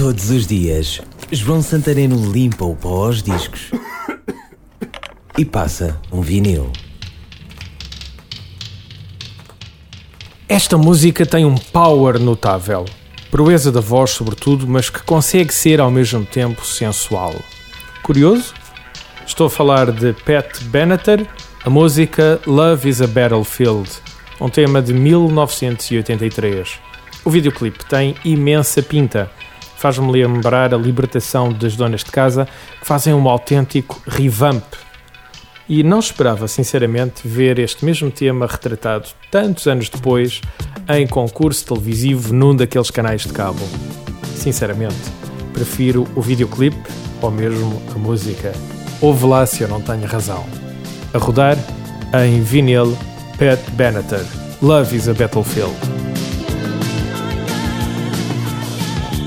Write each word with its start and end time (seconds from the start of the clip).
Todos 0.00 0.30
os 0.30 0.46
dias, 0.46 0.98
João 1.30 1.60
Santareno 1.60 2.32
limpa 2.32 2.64
o 2.64 2.74
pó 2.74 3.04
aos 3.04 3.22
discos 3.22 3.70
e 5.36 5.44
passa 5.44 6.00
um 6.10 6.22
vinil. 6.22 6.72
Esta 10.48 10.78
música 10.78 11.26
tem 11.26 11.44
um 11.44 11.54
power 11.54 12.18
notável, 12.18 12.86
proeza 13.30 13.70
da 13.70 13.82
voz 13.82 14.12
sobretudo, 14.12 14.66
mas 14.66 14.88
que 14.88 15.02
consegue 15.02 15.52
ser 15.52 15.82
ao 15.82 15.90
mesmo 15.90 16.24
tempo 16.24 16.64
sensual. 16.64 17.34
Curioso? 18.02 18.54
Estou 19.26 19.48
a 19.48 19.50
falar 19.50 19.92
de 19.92 20.14
Pat 20.14 20.62
Benatar, 20.62 21.26
a 21.62 21.68
música 21.68 22.40
Love 22.46 22.88
is 22.88 23.02
a 23.02 23.06
Battlefield, 23.06 23.90
um 24.40 24.48
tema 24.48 24.80
de 24.80 24.94
1983. 24.94 26.78
O 27.22 27.28
videoclipe 27.28 27.84
tem 27.84 28.16
imensa 28.24 28.82
pinta, 28.82 29.30
faz-me 29.80 30.12
lembrar 30.12 30.74
a 30.74 30.76
libertação 30.76 31.50
das 31.50 31.74
donas 31.74 32.04
de 32.04 32.10
casa 32.10 32.46
que 32.78 32.86
fazem 32.86 33.14
um 33.14 33.26
autêntico 33.26 33.98
revamp. 34.06 34.62
E 35.66 35.82
não 35.82 36.00
esperava, 36.00 36.46
sinceramente, 36.46 37.26
ver 37.26 37.58
este 37.58 37.82
mesmo 37.82 38.10
tema 38.10 38.46
retratado 38.46 39.08
tantos 39.30 39.66
anos 39.66 39.88
depois 39.88 40.42
em 40.86 41.06
concurso 41.06 41.64
televisivo 41.64 42.34
num 42.34 42.54
daqueles 42.54 42.90
canais 42.90 43.22
de 43.22 43.32
cabo. 43.32 43.66
Sinceramente, 44.34 45.00
prefiro 45.54 46.06
o 46.14 46.20
videoclipe 46.20 46.76
ou 47.22 47.30
mesmo 47.30 47.80
a 47.94 47.98
música. 47.98 48.52
Ouve 49.00 49.24
lá 49.24 49.46
se 49.46 49.62
eu 49.62 49.68
não 49.68 49.80
tenho 49.80 50.04
razão. 50.04 50.44
A 51.14 51.18
rodar 51.18 51.56
em 52.22 52.42
vinil 52.42 52.94
Pat 53.38 53.58
Benatar. 53.70 54.26
Love 54.60 54.94
is 54.94 55.08
a 55.08 55.14
Battlefield. 55.14 55.99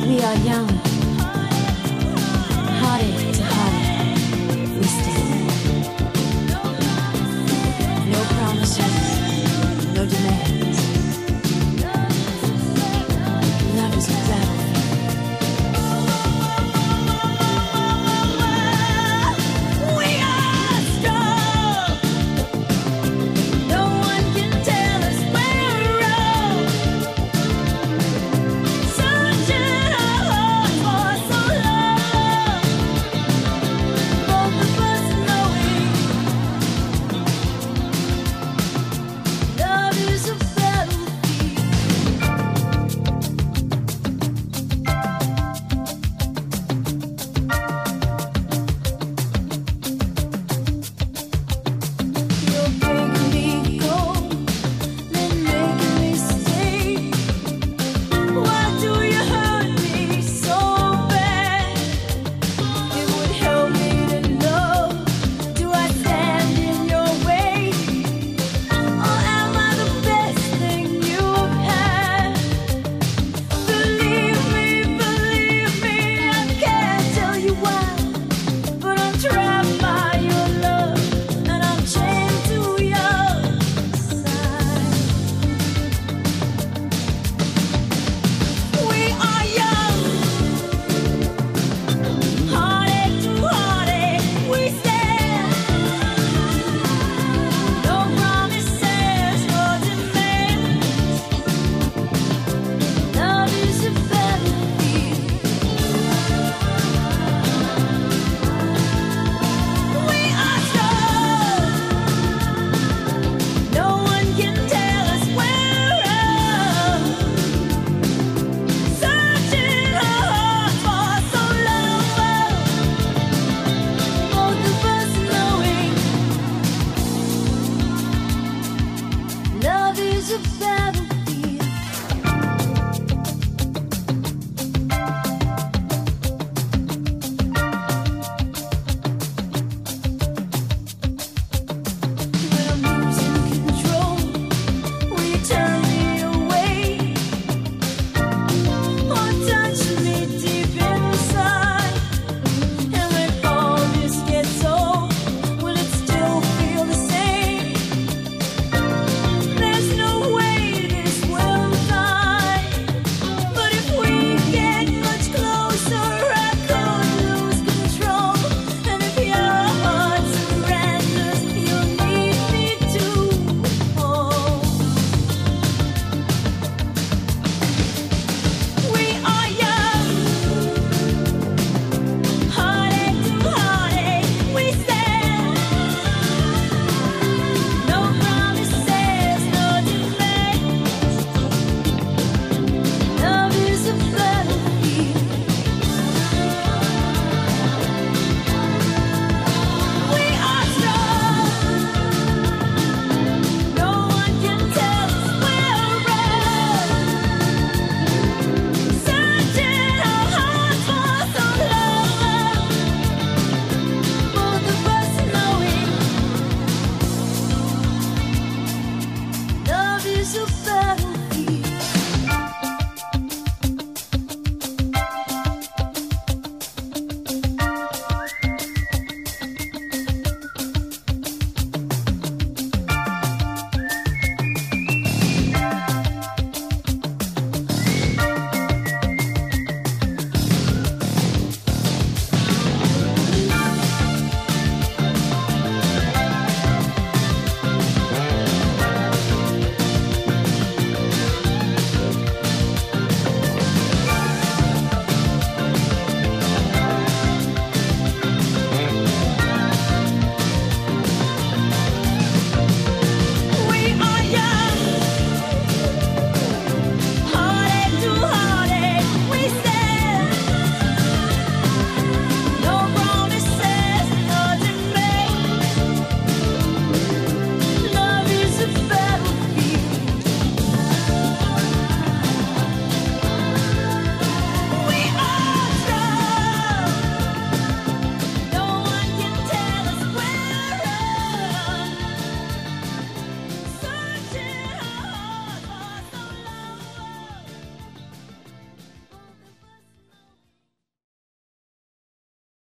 We 0.06 0.20
are 0.20 0.36
young, 0.36 0.68
hearted 2.82 3.36
to 3.36 3.44
heart. 3.44 3.83